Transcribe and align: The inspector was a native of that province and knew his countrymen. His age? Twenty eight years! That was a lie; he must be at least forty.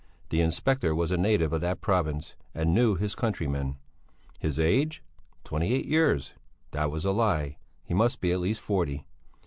The 0.31 0.41
inspector 0.41 0.95
was 0.95 1.11
a 1.11 1.15
native 1.15 1.53
of 1.53 1.61
that 1.61 1.79
province 1.79 2.33
and 2.55 2.73
knew 2.73 2.95
his 2.95 3.13
countrymen. 3.13 3.77
His 4.39 4.57
age? 4.59 5.03
Twenty 5.43 5.75
eight 5.75 5.85
years! 5.85 6.33
That 6.71 6.89
was 6.89 7.05
a 7.05 7.11
lie; 7.11 7.57
he 7.83 7.93
must 7.93 8.19
be 8.19 8.31
at 8.31 8.39
least 8.39 8.61
forty. 8.61 9.05